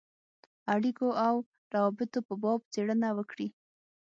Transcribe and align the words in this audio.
اړېکو 0.73 1.07
او 1.27 1.35
روابطو 1.73 2.19
په 2.27 2.33
باب 2.41 2.61
څېړنه 2.73 3.09
وکړي. 3.17 3.47